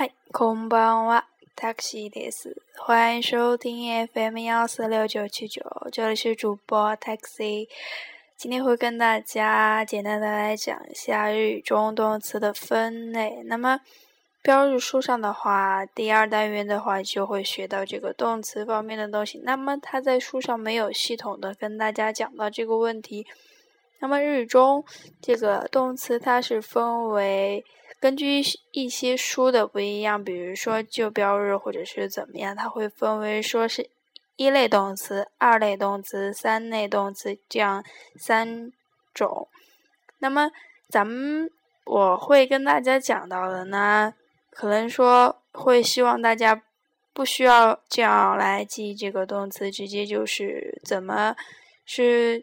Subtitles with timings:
[0.00, 2.56] 嗨，空邦哇，taxi です。
[2.78, 7.68] 欢迎收听 FM 幺四六九七九，这里是主播 taxi。
[8.34, 13.42] 今天会跟大家简单的来讲一下日语中动词的分类。
[13.44, 13.80] 那么
[14.40, 19.42] 标日书上的话，第二单元的话就会学到这个动词方面的东西。
[19.44, 23.26] 那么它在书上没有系统的跟大家讲到这个问题。
[24.00, 24.82] 那么日中
[25.20, 27.62] 这个动词它是分为
[28.00, 28.40] 根据
[28.72, 33.90] 一些书的不一样，比如说旧标日或者是怎么样，它会分为说是
[34.36, 37.84] 一类动词、二类动词、三类动词这样
[38.16, 38.72] 三
[39.12, 39.48] 种。
[40.18, 40.50] 那么
[40.88, 41.50] 咱们
[41.84, 44.14] 我会跟大家讲到的呢，
[44.50, 46.62] 可能说会希望大家
[47.12, 51.36] 不需要这样来记这个动词，直接就是怎么
[51.84, 52.42] 是。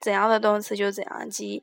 [0.00, 1.62] 怎样的动词就怎样记。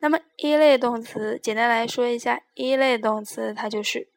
[0.00, 4.08] 那么一类动词，简单来说一下，一类动词它就是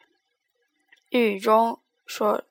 [1.09, 2.44] 日语中说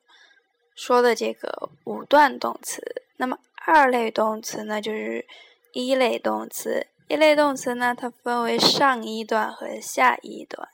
[0.73, 3.03] 说的这个五段动词。
[3.17, 5.25] 那么二类动词呢，就是
[5.73, 6.87] 一类动词。
[7.07, 10.69] 一类动词呢，它分为上一段和下一段，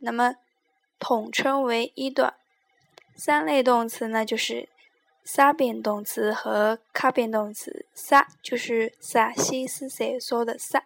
[0.00, 0.34] 那么
[0.98, 2.34] 统称为一段。
[3.14, 4.68] 三类动词呢，就是。
[5.24, 10.84] 撒变动词和卡变动词，撒就是撒西斯塞说的撒，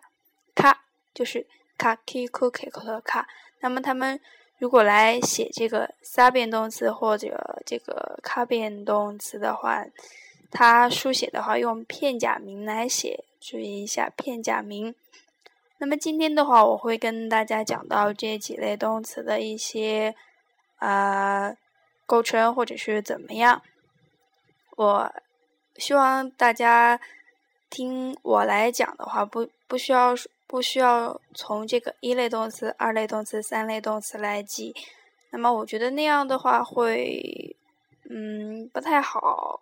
[0.55, 0.85] 卡
[1.15, 1.47] 就是
[1.79, 3.27] 卡 k 库 k 口的卡。
[3.61, 4.21] 那么他们
[4.59, 9.85] 如果来写这个撒变动词或者这个卡变动词的话，
[10.51, 14.95] 它书写的话用片假名来写，注意一下片假名。
[15.79, 20.15] 那么今天的话，我会跟大家讲到这几类动词的一些
[20.79, 21.57] 呃
[22.07, 23.63] 构成或者是怎么样。
[24.77, 25.13] 我
[25.77, 27.01] 希望大家
[27.69, 30.15] 听我来讲的话，不不需要
[30.47, 34.75] 不需要从这个一类动词、二类动词、三类动词来记。
[35.31, 37.57] 那么我觉得那样的话会，
[38.09, 39.61] 嗯，不太好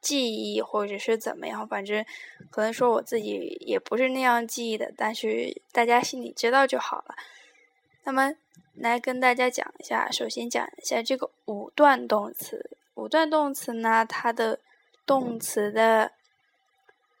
[0.00, 1.66] 记忆或者是怎么样。
[1.66, 2.04] 反正
[2.50, 7.14] 可能说我自己也不是那样记忆的，但是大家心里知道就好了。
[8.04, 8.32] 那么
[8.74, 12.75] 来跟大家讲一下，首先讲一下这个五段动词。
[12.96, 14.58] 五段动词呢，它的
[15.04, 16.12] 动词的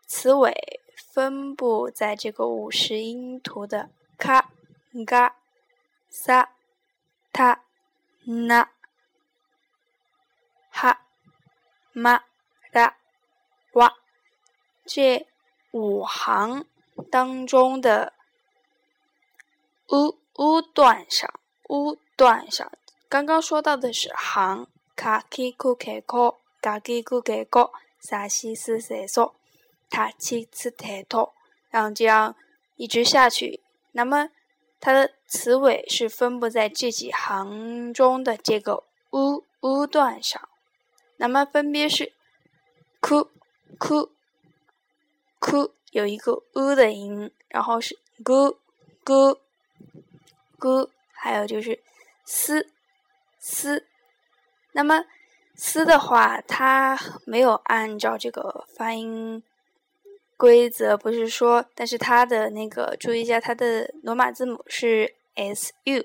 [0.06, 4.50] 词尾分布在这个五十音图的卡、
[5.06, 5.36] 嘎、
[6.08, 6.54] 萨、
[7.30, 7.62] 他、
[8.24, 8.70] 那、
[10.70, 11.02] 哈、
[11.92, 12.24] 嘛、
[12.72, 12.96] 拉、
[13.74, 13.94] 哇
[14.86, 15.26] 这
[15.72, 16.64] 五行
[17.10, 18.14] 当中的
[19.88, 21.38] 乌乌段上，
[21.68, 22.72] 乌段上，
[23.10, 24.66] 刚刚说到的是行。
[24.96, 27.70] 卡基库克科，卡基库克科，
[28.00, 29.36] 萨西斯塞索，
[29.90, 31.34] 塔七次抬头，
[31.68, 32.34] 然后这样
[32.76, 33.60] 一直下去。
[33.92, 34.30] 那么
[34.80, 40.48] 它的词尾是分布在这几行中的这个乌乌段上。
[41.18, 42.14] 那么分别是
[43.00, 43.30] 库
[43.78, 44.12] 库
[45.38, 48.56] 库有一个乌的音，然后是咕
[49.04, 49.38] 咕
[50.58, 51.82] 咕，还有就是
[52.24, 52.70] 斯
[53.38, 53.86] 斯。
[54.76, 55.06] 那么
[55.56, 59.42] “斯”的话，它没有按照这个发音
[60.36, 66.04] 规则，不是说，但是它的那个注意一下，它的罗马字母是 S U，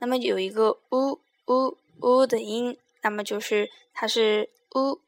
[0.00, 5.00] 那么有一个 u u u 的音，那么就是它是 u，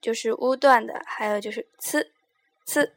[0.00, 2.06] 就是 u 段的，还有就是“呲
[2.66, 2.90] 呲”，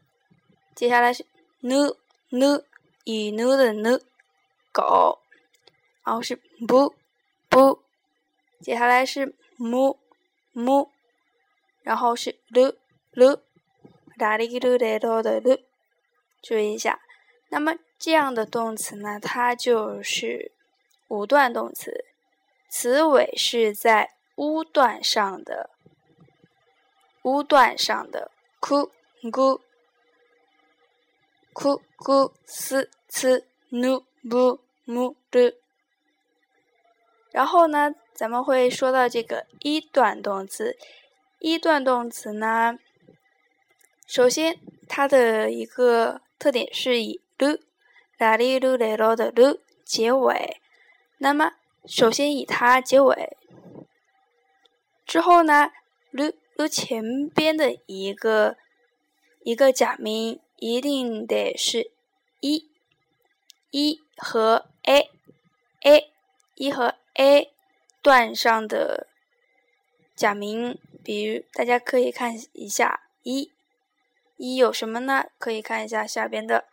[0.73, 1.25] 接下来是
[1.61, 1.97] nu
[2.29, 2.63] nu
[3.03, 3.99] 以 nu 的 nu
[4.71, 5.19] 狗，
[6.05, 6.95] 然后是不
[7.49, 7.83] 不。
[8.61, 9.99] 接下来是木
[10.53, 10.89] 木，
[11.81, 12.75] 然后是噜
[13.13, 13.41] 噜，
[14.17, 15.63] 哒哩噜嘞噜的噜，
[16.41, 17.01] 注意一下。
[17.49, 20.51] 那么这样的动词呢，它就是
[21.07, 22.05] 五段动词，
[22.69, 25.69] 词尾是在五段上的，
[27.21, 28.91] 五段上的哭
[29.21, 29.61] 咕
[31.53, 35.55] 哭咕斯呲努不木噜，
[37.35, 37.93] 然后呢？
[38.13, 40.77] 咱们会说到这个一段动词，
[41.39, 42.79] 一段动词呢，
[44.07, 47.59] 首先它的一个特点是以 lu、
[48.17, 50.61] la li lu le lo 的 lu 结尾，
[51.17, 51.51] 那么
[51.85, 53.35] 首先以它结尾，
[55.05, 55.71] 之后呢
[56.13, 58.55] ，lu lu 前边的一个
[59.41, 61.91] 一个假名一定得是
[62.39, 62.71] 一，
[63.71, 66.09] 一和 a，a
[66.55, 67.51] 一和 a。
[68.01, 69.07] 段上的
[70.15, 73.51] 假名，比如大家可以看一下一，
[74.37, 75.25] 一有什么呢？
[75.39, 76.65] 可以看一下下边的，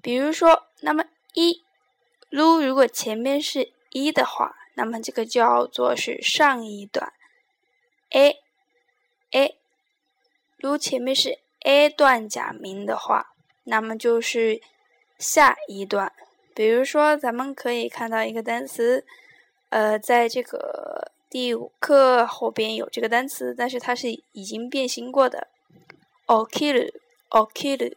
[0.00, 1.64] 比如说，那么一
[2.30, 7.12] 撸如果前面是一的话，那么这个叫做是上一段。
[8.10, 8.36] a
[9.32, 9.58] a
[10.58, 13.34] 如前面是 a 段假名的话，
[13.64, 14.62] 那么就是
[15.18, 16.12] 下一段。
[16.56, 19.04] 比如说，咱们可以看到一个单词，
[19.68, 25.48] 呃，在这个第五课后边有这个单词，但是它是已经变形过的。
[26.24, 26.90] o k i l
[27.28, 27.94] o k i l，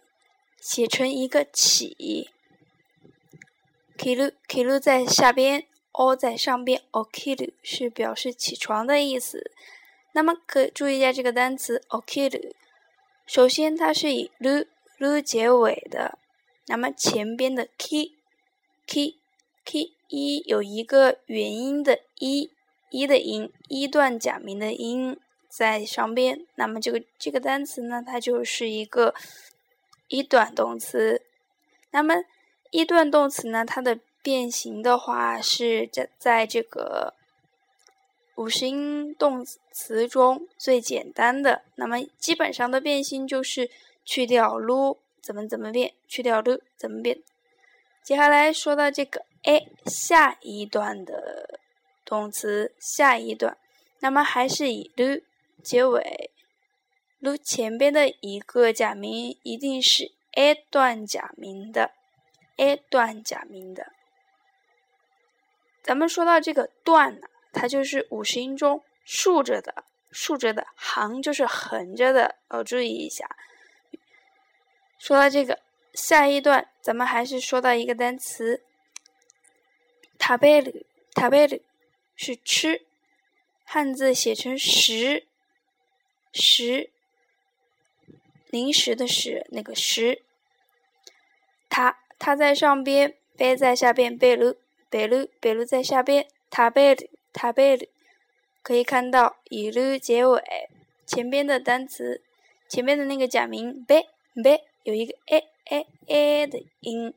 [0.59, 2.29] 写成一个起。
[3.97, 5.63] kilu kilu 在下边
[5.93, 9.51] ，o 在上边，o k i l 是表示起床的意思。
[10.11, 12.53] 那么可注意一下这个单词 o k i l，
[13.25, 14.65] 首先它是以 lu
[14.97, 16.17] lu 结尾的，
[16.67, 18.18] 那么前边的 ki
[18.89, 19.17] ki
[19.63, 22.49] ki 一有一个元音的一
[22.89, 25.15] 一的音，一段假名的音
[25.47, 29.13] 在上边，那么这个这个单词呢，它就是一个
[30.07, 31.21] 一段动词。
[31.91, 32.15] 那么
[32.71, 33.63] 一段动词呢？
[33.63, 37.13] 它的变形的话是在在这个
[38.37, 41.61] 五十音动词中最简单的。
[41.75, 43.69] 那么基本上的变形就是
[44.03, 47.21] 去掉 lu 怎么怎么变，去掉 lu 怎么变。
[48.09, 51.59] 接下来说到这个 a 下一段的
[52.03, 53.55] 动词，下一段，
[53.99, 55.21] 那么还是以 lu
[55.63, 56.31] 结尾
[57.21, 61.91] ，lu 前边的一个假名一定是 a 段假名的。
[62.57, 63.91] a 段假名的，
[65.83, 73.29] 咱们说到这个段呢，它就是五十音中竖着的，竖着的行就是横着的，要注意一下。
[74.97, 75.59] 说到这个
[75.99, 78.63] 下一段，咱们还是说到一个单词，
[80.17, 81.61] 塔贝鲁，塔贝鲁
[82.15, 82.85] 是吃，
[83.63, 85.25] 汉字写成食，
[86.31, 86.89] 食，
[88.49, 90.23] 零食的食，那个食，
[91.69, 91.99] 它。
[92.21, 94.57] 它在上边，贝在下边，贝鲁，
[94.89, 97.87] 贝鲁，贝鲁在下边，塔贝鲁，塔贝鲁，
[98.61, 100.43] 可以看到以鲁结尾，
[101.05, 102.21] 前边的单词，
[102.67, 104.09] 前面的那个假名贝
[104.43, 107.14] 贝有一个 a a a 的音，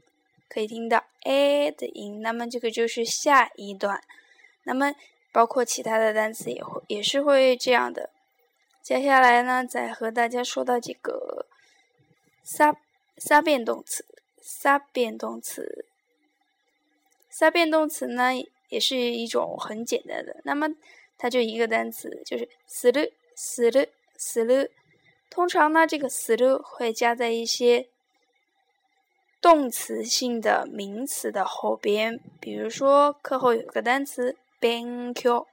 [0.47, 4.01] 可以听到 a 的音，那么这个就是下一段，
[4.63, 4.93] 那么
[5.31, 8.09] 包括其他的单词也会也是会这样的。
[8.81, 11.45] 接下来呢，再和大家说到这个
[12.43, 12.75] 三
[13.17, 14.05] 三变动词。
[14.49, 15.85] 三变动词，
[17.29, 18.31] 三变动词呢，
[18.69, 20.39] 也是一种很简单的。
[20.45, 20.69] 那么
[21.17, 24.69] 它就一个单词，就是する、する、する。
[25.29, 27.89] 通常呢，这个する会加在一些
[29.42, 32.18] 动词性的名词的后边。
[32.40, 35.46] 比如说，课后有个单词勉強，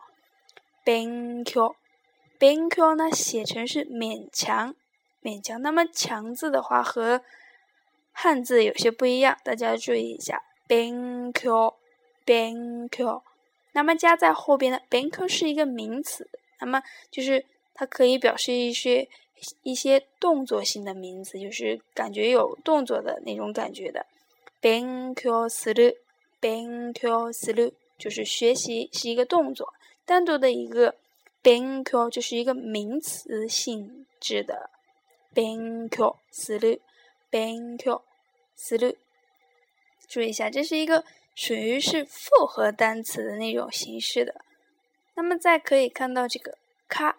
[0.85, 1.75] 勉強，
[2.39, 4.75] 勉強呢写成是勉强，
[5.23, 5.59] 勉强。
[5.61, 7.21] 那么强字的话和
[8.11, 10.43] 汉字有些不一样，大家注意一下。
[10.67, 11.71] bank，bank，
[13.71, 19.09] 那么加在后边的 bank 是一个名词，那么就是它可以表示一些
[19.62, 24.06] 一些动作性的名词，就是感觉有动作的那种感觉的。
[24.60, 25.14] bank
[25.48, 25.96] する，
[26.40, 26.94] bank
[27.32, 29.72] する就是学习是一个动作，
[30.04, 30.94] 单独的一个
[31.42, 34.70] bank 就是一个名词性质的
[35.34, 36.80] bank する，
[37.30, 38.02] bank。
[38.56, 38.96] 思路，
[40.08, 44.44] 注意一下，这是一个属于是复合单词的那种形式的。
[45.16, 46.56] 那么再可以看到这个
[46.86, 47.18] 卡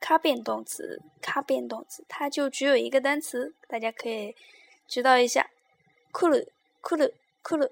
[0.00, 4.34] 卡变动词，卡变动词，它就只有一个单词，大家可以
[4.88, 5.50] 知道一下。
[6.10, 6.48] 库鲁
[6.80, 7.70] 库鲁库鲁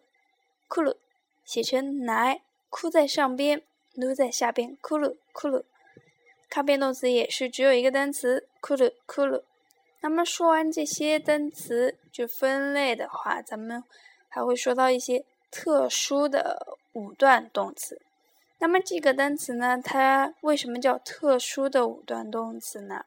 [0.69, 0.97] 库鲁，
[1.45, 3.63] 写成来，哭在上边，
[3.95, 5.65] 撸在下边，库鲁库鲁。
[6.49, 9.43] 卡变动词也是只有一个单词，库鲁库鲁。
[10.01, 13.83] 那么说完这些单词就分类的话，咱们
[14.29, 18.01] 还会说到一些特殊的五段动词。
[18.59, 23.05] 那么这个单词呢，它为什么叫特殊的五段动词呢？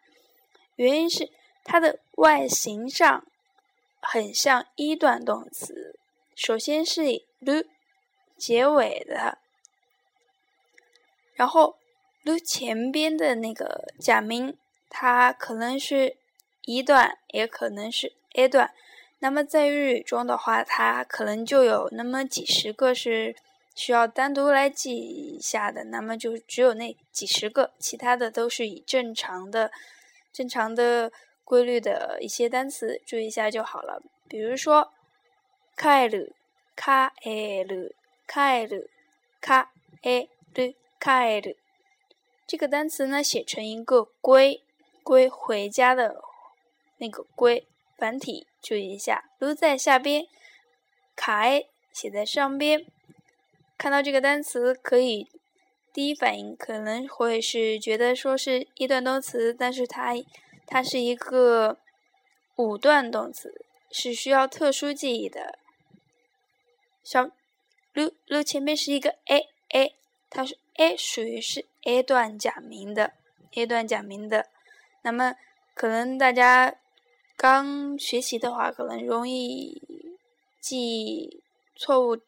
[0.76, 1.30] 原因是
[1.64, 3.26] 它的外形上
[4.02, 6.00] 很像一段动词。
[6.36, 7.66] 首先是以 lu
[8.38, 9.38] 结尾的，
[11.34, 11.78] 然后
[12.24, 14.58] lu 前边的那个假名，
[14.90, 16.18] 它可能是。
[16.64, 18.72] 一段也可能是 a 段，
[19.18, 23.36] 那么在日语中的话，它可能就有那么几十个是
[23.81, 29.71] 需要单独来记一下的，那么就只有那几十个，其他的都是以正常的、
[30.33, 31.13] 正常的
[31.45, 34.03] 规律的一些单词注意一下就好了。
[34.29, 34.93] 比如说，
[35.77, 36.33] 帰る、
[36.77, 37.11] 帰
[37.67, 37.93] る、
[38.27, 38.89] 帰る、
[39.41, 39.67] 帰
[40.55, 41.57] る、帰る，
[42.47, 44.63] 这个单词呢写成一个归，
[45.03, 46.23] 归回家的。
[46.99, 47.67] 那个归
[47.99, 50.27] 繁体注意一下，lu 在下边，
[51.15, 52.87] 凯写在上边，
[53.82, 55.28] 看到这个单词，可以
[55.92, 60.14] 第一反应可能会是觉得说是一段动词，但是它
[60.68, 61.80] 它是一个
[62.58, 65.58] 五段动词，是需要特殊记忆的。
[67.04, 67.32] 小
[67.96, 69.96] ，lu lu 前面是一个 a a，
[70.30, 73.14] 它是 a 属于是 a 段假名的
[73.56, 74.46] a 段假名的。
[75.02, 75.34] 那么
[75.74, 76.76] 可能大家
[77.36, 79.82] 刚学习的话，可能容易
[80.60, 81.42] 记
[81.76, 82.20] 错误。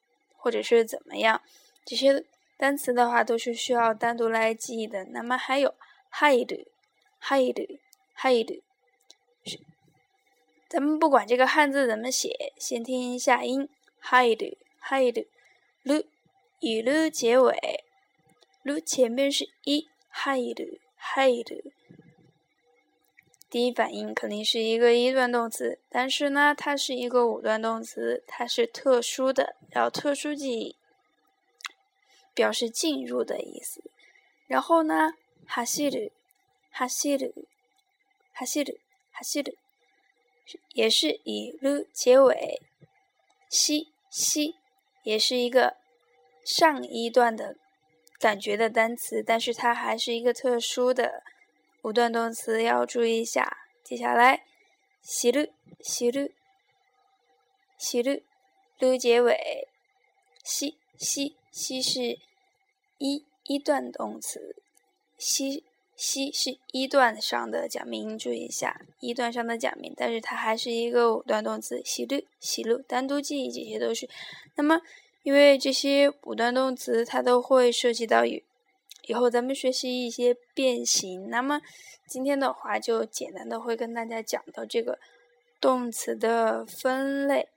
[0.43, 1.41] 或者是怎么样，
[1.85, 2.25] 这些
[2.57, 5.05] 单词的话都是需要单独来记忆的。
[5.05, 5.73] 那么还有
[6.11, 8.61] hide，hide，hide，
[10.67, 13.69] 咱们不管这个汉字怎么写，先听一下音
[14.03, 16.03] hide hide，l
[16.59, 17.85] 以 l 结尾
[18.63, 21.71] ，l 前面是一 hide，hide。
[23.53, 30.75] 第一反应肯定是一个一段动词，但是呢，它是一个五段动词，它是特殊的，要特殊记忆，
[32.33, 33.83] 表示进入的意思。
[34.47, 35.13] 然后呢，
[35.45, 36.11] 哈西鲁，
[36.71, 37.45] 哈西鲁，
[38.33, 38.79] 哈西鲁，
[39.11, 39.55] 哈西鲁，
[40.73, 42.59] 也是以 l 结尾，
[43.49, 44.55] 西西
[45.03, 45.77] 也是一个
[46.43, 47.55] 上一段的
[48.17, 51.21] 感觉的单词，但是它还是一个特殊的。
[51.83, 53.57] 五段动词要注意一下。
[53.83, 54.45] 接下来，
[55.01, 55.45] 西鲁
[55.81, 56.31] 西鲁
[57.77, 58.21] 西鲁
[58.79, 59.67] 鲁结尾，
[60.45, 62.19] 西西西是
[62.99, 64.55] 一一段动词，
[65.17, 65.65] 西
[65.97, 71.81] 西是一段上的假名，注意一下一段上的假名，但是它还是一个五段动词。
[71.83, 74.09] 西鲁西鲁单独记忆这些都是。
[74.55, 74.79] 那么，
[75.23, 78.45] 因为这些五段动词它都会涉及到语。
[79.07, 81.61] 以后咱们学习一些变形，那么
[82.07, 84.97] 今天的话就简单的会跟大家讲到这个
[85.59, 87.47] 动词的分类。